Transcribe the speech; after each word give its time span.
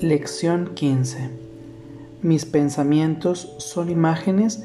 Lección 0.00 0.74
15. 0.76 1.28
Mis 2.22 2.46
pensamientos 2.46 3.56
son 3.58 3.90
imágenes 3.90 4.62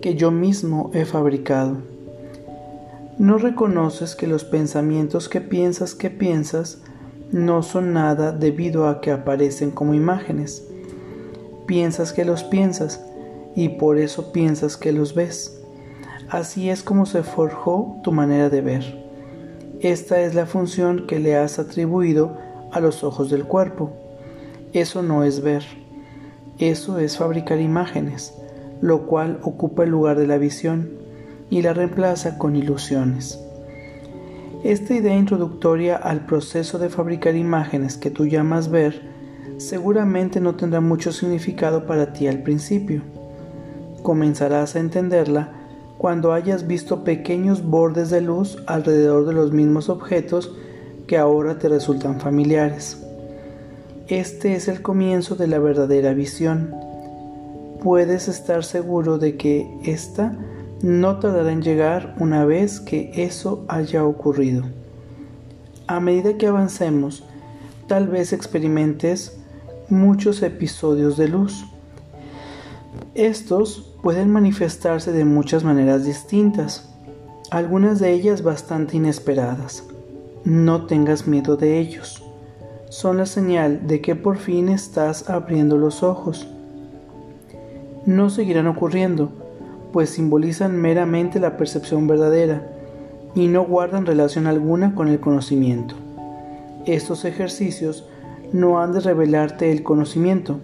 que 0.00 0.14
yo 0.14 0.30
mismo 0.30 0.92
he 0.94 1.04
fabricado. 1.04 1.78
No 3.18 3.36
reconoces 3.36 4.14
que 4.14 4.28
los 4.28 4.44
pensamientos 4.44 5.28
que 5.28 5.40
piensas 5.40 5.96
que 5.96 6.08
piensas 6.08 6.82
no 7.32 7.64
son 7.64 7.94
nada 7.94 8.30
debido 8.30 8.86
a 8.86 9.00
que 9.00 9.10
aparecen 9.10 9.72
como 9.72 9.92
imágenes. 9.92 10.68
Piensas 11.66 12.12
que 12.12 12.24
los 12.24 12.44
piensas 12.44 13.04
y 13.56 13.70
por 13.70 13.98
eso 13.98 14.30
piensas 14.30 14.76
que 14.76 14.92
los 14.92 15.16
ves. 15.16 15.60
Así 16.28 16.70
es 16.70 16.84
como 16.84 17.06
se 17.06 17.24
forjó 17.24 17.96
tu 18.04 18.12
manera 18.12 18.50
de 18.50 18.60
ver. 18.60 19.04
Esta 19.80 20.20
es 20.20 20.36
la 20.36 20.46
función 20.46 21.08
que 21.08 21.18
le 21.18 21.34
has 21.34 21.58
atribuido 21.58 22.38
a 22.70 22.78
los 22.78 23.02
ojos 23.02 23.30
del 23.30 23.46
cuerpo 23.46 24.05
eso 24.80 25.02
no 25.02 25.24
es 25.24 25.42
ver, 25.42 25.64
eso 26.58 26.98
es 26.98 27.16
fabricar 27.16 27.60
imágenes, 27.60 28.34
lo 28.80 29.06
cual 29.06 29.38
ocupa 29.42 29.84
el 29.84 29.90
lugar 29.90 30.18
de 30.18 30.26
la 30.26 30.38
visión 30.38 30.90
y 31.50 31.62
la 31.62 31.72
reemplaza 31.72 32.38
con 32.38 32.56
ilusiones. 32.56 33.40
Esta 34.64 34.94
idea 34.94 35.16
introductoria 35.16 35.96
al 35.96 36.26
proceso 36.26 36.78
de 36.78 36.88
fabricar 36.88 37.36
imágenes 37.36 37.96
que 37.96 38.10
tú 38.10 38.26
llamas 38.26 38.70
ver 38.70 39.00
seguramente 39.58 40.40
no 40.40 40.56
tendrá 40.56 40.80
mucho 40.80 41.12
significado 41.12 41.86
para 41.86 42.12
ti 42.12 42.26
al 42.26 42.42
principio. 42.42 43.02
Comenzarás 44.02 44.76
a 44.76 44.80
entenderla 44.80 45.52
cuando 45.98 46.32
hayas 46.32 46.66
visto 46.66 47.04
pequeños 47.04 47.64
bordes 47.64 48.10
de 48.10 48.20
luz 48.20 48.62
alrededor 48.66 49.26
de 49.26 49.32
los 49.32 49.52
mismos 49.52 49.88
objetos 49.88 50.54
que 51.06 51.16
ahora 51.16 51.58
te 51.58 51.68
resultan 51.68 52.20
familiares. 52.20 53.02
Este 54.08 54.54
es 54.54 54.68
el 54.68 54.82
comienzo 54.82 55.34
de 55.34 55.48
la 55.48 55.58
verdadera 55.58 56.14
visión. 56.14 56.72
Puedes 57.82 58.28
estar 58.28 58.62
seguro 58.62 59.18
de 59.18 59.36
que 59.36 59.68
ésta 59.82 60.38
no 60.80 61.18
tardará 61.18 61.50
en 61.50 61.60
llegar 61.60 62.14
una 62.20 62.44
vez 62.44 62.78
que 62.78 63.10
eso 63.16 63.64
haya 63.66 64.04
ocurrido. 64.04 64.62
A 65.88 65.98
medida 65.98 66.38
que 66.38 66.46
avancemos, 66.46 67.24
tal 67.88 68.06
vez 68.06 68.32
experimentes 68.32 69.38
muchos 69.88 70.40
episodios 70.44 71.16
de 71.16 71.26
luz. 71.26 71.66
Estos 73.16 73.92
pueden 74.04 74.30
manifestarse 74.30 75.10
de 75.10 75.24
muchas 75.24 75.64
maneras 75.64 76.04
distintas, 76.04 76.88
algunas 77.50 77.98
de 77.98 78.12
ellas 78.12 78.44
bastante 78.44 78.98
inesperadas. 78.98 79.82
No 80.44 80.86
tengas 80.86 81.26
miedo 81.26 81.56
de 81.56 81.80
ellos 81.80 82.25
son 82.88 83.16
la 83.16 83.26
señal 83.26 83.86
de 83.86 84.00
que 84.00 84.14
por 84.14 84.36
fin 84.36 84.68
estás 84.68 85.28
abriendo 85.28 85.76
los 85.76 86.02
ojos. 86.02 86.48
No 88.04 88.30
seguirán 88.30 88.68
ocurriendo, 88.68 89.30
pues 89.92 90.10
simbolizan 90.10 90.76
meramente 90.76 91.40
la 91.40 91.56
percepción 91.56 92.06
verdadera 92.06 92.70
y 93.34 93.48
no 93.48 93.64
guardan 93.64 94.06
relación 94.06 94.46
alguna 94.46 94.94
con 94.94 95.08
el 95.08 95.18
conocimiento. 95.18 95.94
Estos 96.86 97.24
ejercicios 97.24 98.08
no 98.52 98.80
han 98.80 98.92
de 98.92 99.00
revelarte 99.00 99.72
el 99.72 99.82
conocimiento, 99.82 100.60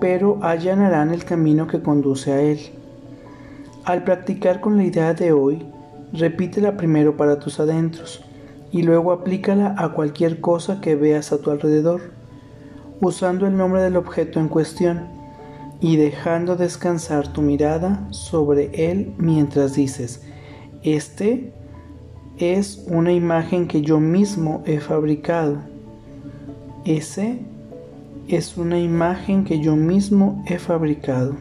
pero 0.00 0.38
allanarán 0.42 1.12
el 1.12 1.24
camino 1.24 1.66
que 1.66 1.80
conduce 1.80 2.32
a 2.32 2.42
él. 2.42 2.60
Al 3.84 4.04
practicar 4.04 4.60
con 4.60 4.76
la 4.76 4.84
idea 4.84 5.14
de 5.14 5.32
hoy, 5.32 5.66
repítela 6.12 6.76
primero 6.76 7.16
para 7.16 7.38
tus 7.38 7.58
adentros 7.58 8.22
y 8.72 8.82
luego 8.82 9.12
aplícala 9.12 9.74
a 9.76 9.90
cualquier 9.90 10.40
cosa 10.40 10.80
que 10.80 10.96
veas 10.96 11.30
a 11.30 11.38
tu 11.38 11.50
alrededor, 11.50 12.00
usando 13.00 13.46
el 13.46 13.56
nombre 13.56 13.82
del 13.82 13.96
objeto 13.96 14.40
en 14.40 14.48
cuestión 14.48 15.08
y 15.80 15.96
dejando 15.96 16.56
descansar 16.56 17.28
tu 17.32 17.42
mirada 17.42 18.08
sobre 18.10 18.90
él 18.90 19.12
mientras 19.18 19.74
dices, 19.74 20.22
este 20.82 21.52
es 22.38 22.84
una 22.88 23.12
imagen 23.12 23.68
que 23.68 23.82
yo 23.82 24.00
mismo 24.00 24.62
he 24.64 24.80
fabricado. 24.80 25.58
Ese 26.86 27.40
es 28.26 28.56
una 28.56 28.78
imagen 28.80 29.44
que 29.44 29.60
yo 29.60 29.76
mismo 29.76 30.42
he 30.46 30.58
fabricado. 30.58 31.36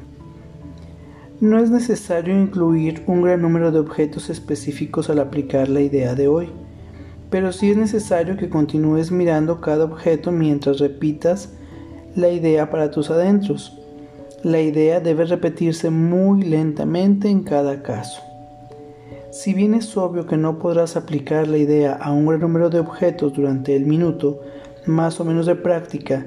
No 1.40 1.60
es 1.60 1.72
necesario 1.72 2.40
incluir 2.40 3.04
un 3.08 3.22
gran 3.22 3.42
número 3.42 3.72
de 3.72 3.80
objetos 3.80 4.30
específicos 4.30 5.10
al 5.10 5.20
aplicar 5.20 5.70
la 5.70 5.82
idea 5.82 6.14
de 6.14 6.28
hoy 6.28 6.50
pero 7.32 7.54
sí 7.54 7.72
es 7.72 7.78
necesario 7.78 8.36
que 8.36 8.50
continúes 8.50 9.10
mirando 9.10 9.62
cada 9.62 9.86
objeto 9.86 10.32
mientras 10.32 10.80
repitas 10.80 11.50
la 12.14 12.30
idea 12.30 12.70
para 12.70 12.92
tus 12.92 13.10
adentros. 13.10 13.80
La 14.44 14.60
idea 14.60 15.00
debe 15.00 15.24
repetirse 15.24 15.90
muy 15.90 16.44
lentamente 16.44 17.30
en 17.30 17.44
cada 17.44 17.82
caso. 17.82 18.22
Si 19.32 19.54
bien 19.54 19.74
es 19.74 19.96
obvio 19.96 20.26
que 20.26 20.36
no 20.36 20.60
podrás 20.60 20.98
aplicar 20.98 21.48
la 21.48 21.58
idea 21.58 21.94
a 21.94 22.12
un 22.12 22.26
gran 22.26 22.42
número 22.42 22.70
de 22.70 22.80
objetos 22.80 23.34
durante 23.34 23.78
el 23.78 23.86
minuto, 23.86 24.42
más 24.86 25.22
o 25.22 25.26
menos 25.26 25.46
de 25.46 25.56
práctica, 25.56 26.26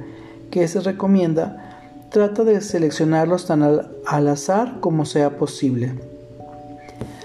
que 0.51 0.67
se 0.69 0.81
recomienda, 0.81 1.83
trata 2.09 2.45
de 2.45 2.63
seleccionarlos 2.63 3.45
tan 3.47 3.63
al, 3.63 3.91
al 4.07 4.29
azar 4.29 4.81
como 4.81 5.05
sea 5.05 5.37
posible. 5.37 5.93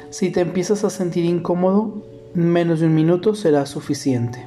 Si 0.10 0.32
te 0.32 0.42
empiezas 0.42 0.84
a 0.84 0.90
sentir 0.90 1.24
incómodo, 1.24 2.04
menos 2.34 2.80
de 2.80 2.86
un 2.86 2.96
minuto 2.96 3.34
será 3.36 3.66
suficiente. 3.66 4.46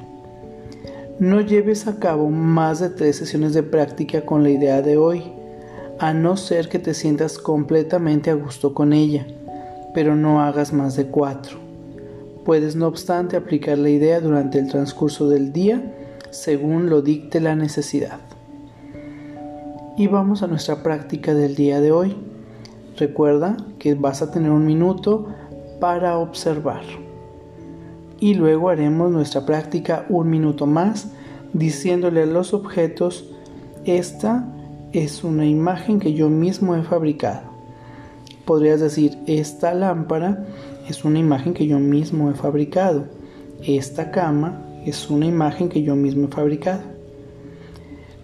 No 1.19 1.41
lleves 1.41 1.87
a 1.87 1.99
cabo 1.99 2.29
más 2.29 2.79
de 2.79 2.89
tres 2.89 3.17
sesiones 3.17 3.53
de 3.53 3.63
práctica 3.63 4.25
con 4.25 4.43
la 4.43 4.49
idea 4.49 4.81
de 4.81 4.97
hoy, 4.97 5.23
a 5.99 6.13
no 6.13 6.37
ser 6.37 6.69
que 6.69 6.79
te 6.79 6.93
sientas 6.93 7.37
completamente 7.37 8.29
a 8.29 8.35
gusto 8.35 8.73
con 8.73 8.93
ella, 8.93 9.27
pero 9.93 10.15
no 10.15 10.41
hagas 10.41 10.73
más 10.73 10.95
de 10.95 11.07
cuatro. 11.07 11.59
Puedes 12.45 12.75
no 12.75 12.87
obstante 12.87 13.37
aplicar 13.37 13.77
la 13.77 13.89
idea 13.89 14.19
durante 14.19 14.59
el 14.59 14.67
transcurso 14.67 15.29
del 15.29 15.53
día 15.53 15.93
según 16.29 16.89
lo 16.89 17.01
dicte 17.01 17.39
la 17.39 17.55
necesidad. 17.55 18.19
Y 19.97 20.07
vamos 20.07 20.41
a 20.41 20.47
nuestra 20.47 20.81
práctica 20.81 21.35
del 21.35 21.55
día 21.55 21.79
de 21.79 21.91
hoy. 21.91 22.15
Recuerda 22.97 23.55
que 23.77 23.93
vas 23.93 24.21
a 24.21 24.31
tener 24.31 24.49
un 24.49 24.65
minuto 24.65 25.27
para 25.79 26.17
observar 26.17 26.81
y 28.23 28.35
luego 28.35 28.69
haremos 28.69 29.11
nuestra 29.11 29.45
práctica 29.45 30.05
un 30.07 30.29
minuto 30.29 30.65
más 30.65 31.11
diciéndole 31.51 32.23
a 32.23 32.25
los 32.25 32.53
objetos, 32.53 33.29
esta 33.83 34.47
es 34.93 35.25
una 35.25 35.45
imagen 35.45 35.99
que 35.99 36.13
yo 36.13 36.29
mismo 36.29 36.73
he 36.73 36.83
fabricado. 36.83 37.41
Podrías 38.45 38.79
decir, 38.79 39.17
esta 39.27 39.73
lámpara 39.73 40.45
es 40.87 41.03
una 41.03 41.19
imagen 41.19 41.53
que 41.53 41.67
yo 41.67 41.79
mismo 41.79 42.31
he 42.31 42.33
fabricado. 42.33 43.07
Esta 43.61 44.09
cama 44.09 44.61
es 44.85 45.09
una 45.09 45.25
imagen 45.25 45.67
que 45.67 45.83
yo 45.83 45.97
mismo 45.97 46.27
he 46.27 46.31
fabricado. 46.31 46.83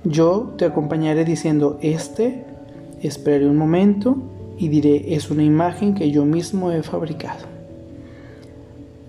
Yo 0.05 0.53
te 0.57 0.63
acompañaré 0.63 1.25
diciendo, 1.25 1.77
este, 1.81 2.45
esperaré 3.01 3.49
un 3.49 3.57
momento 3.57 4.15
y 4.57 4.69
diré, 4.69 5.13
es 5.13 5.29
una 5.29 5.43
imagen 5.43 5.93
que 5.93 6.09
yo 6.09 6.23
mismo 6.23 6.71
he 6.71 6.83
fabricado. 6.83 7.58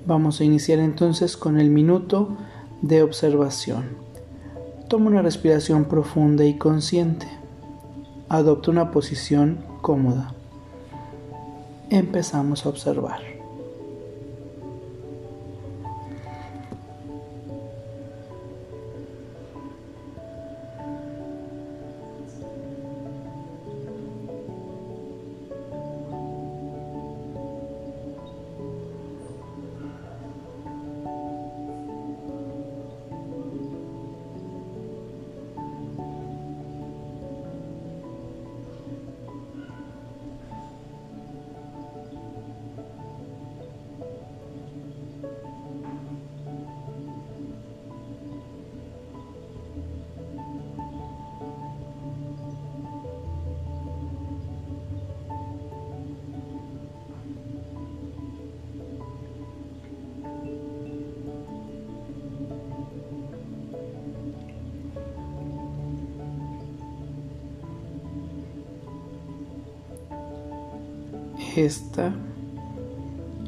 Vamos 0.06 0.40
a 0.40 0.44
iniciar 0.44 0.78
entonces 0.78 1.36
con 1.36 1.60
el 1.60 1.70
minuto 1.70 2.36
de 2.82 3.02
observación. 3.02 3.96
Toma 4.88 5.10
una 5.10 5.22
respiración 5.22 5.84
profunda 5.84 6.44
y 6.44 6.58
consciente. 6.58 7.28
Adopta 8.28 8.70
una 8.70 8.90
posición 8.90 9.64
cómoda. 9.82 10.34
Empezamos 11.90 12.64
a 12.64 12.68
observar. 12.70 13.39
Esta 71.56 72.14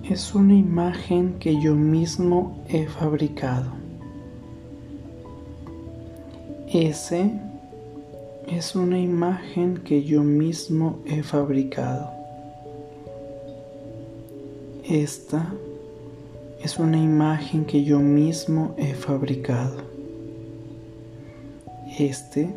es 0.02 0.34
una 0.34 0.54
imagen 0.54 1.38
que 1.38 1.60
yo 1.60 1.76
mismo 1.76 2.58
he 2.68 2.86
fabricado. 2.86 3.70
Ese 6.72 7.30
es 8.48 8.74
una 8.74 8.98
imagen 8.98 9.76
que 9.84 10.02
yo 10.02 10.24
mismo 10.24 10.98
he 11.06 11.22
fabricado. 11.22 12.10
Esta 14.84 15.54
es 16.60 16.80
una 16.80 16.98
imagen 17.00 17.64
que 17.64 17.84
yo 17.84 18.00
mismo 18.00 18.74
he 18.78 18.94
fabricado. 18.94 19.76
Este 22.00 22.50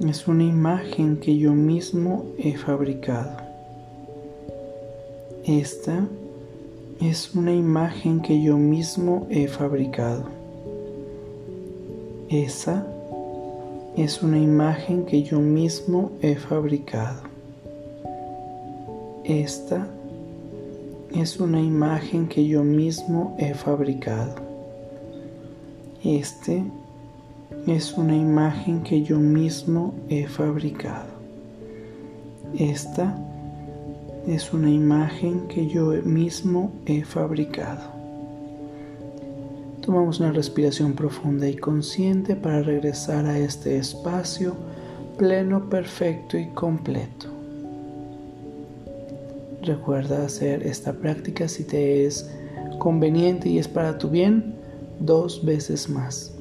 es 0.00 0.26
una 0.26 0.42
imagen 0.42 1.18
que 1.18 1.38
yo 1.38 1.52
mismo 1.52 2.24
he 2.36 2.56
fabricado. 2.56 3.45
Esta 5.46 6.04
es 7.00 7.36
una 7.36 7.54
imagen 7.54 8.20
que 8.20 8.42
yo 8.42 8.58
mismo 8.58 9.28
he 9.30 9.46
fabricado. 9.46 10.24
Esa 12.28 12.84
es 13.96 14.24
una 14.24 14.40
imagen 14.40 15.06
que 15.06 15.22
yo 15.22 15.38
mismo 15.38 16.10
he 16.20 16.34
fabricado. 16.34 17.22
Esta 19.22 19.86
es 21.14 21.38
una 21.38 21.60
imagen 21.60 22.26
que 22.26 22.44
yo 22.44 22.64
mismo 22.64 23.36
he 23.38 23.54
fabricado. 23.54 24.34
Este 26.02 26.64
es 27.68 27.96
una 27.96 28.16
imagen 28.16 28.82
que 28.82 29.00
yo 29.00 29.20
mismo 29.20 29.94
he 30.08 30.26
fabricado. 30.26 31.14
Esta 32.58 33.16
es 34.26 34.52
una 34.52 34.70
imagen 34.70 35.46
que 35.48 35.66
yo 35.66 35.92
mismo 36.04 36.72
he 36.86 37.04
fabricado. 37.04 37.94
Tomamos 39.80 40.18
una 40.18 40.32
respiración 40.32 40.94
profunda 40.94 41.48
y 41.48 41.56
consciente 41.56 42.34
para 42.34 42.62
regresar 42.62 43.26
a 43.26 43.38
este 43.38 43.76
espacio 43.78 44.56
pleno, 45.16 45.70
perfecto 45.70 46.36
y 46.36 46.46
completo. 46.48 47.26
Recuerda 49.62 50.24
hacer 50.24 50.66
esta 50.66 50.92
práctica 50.92 51.48
si 51.48 51.64
te 51.64 52.04
es 52.06 52.28
conveniente 52.78 53.48
y 53.48 53.58
es 53.58 53.68
para 53.68 53.96
tu 53.98 54.08
bien 54.08 54.56
dos 55.00 55.44
veces 55.44 55.88
más. 55.88 56.32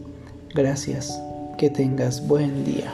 Gracias. 0.53 1.19
Que 1.57 1.69
tengas 1.69 2.27
buen 2.27 2.65
día. 2.65 2.93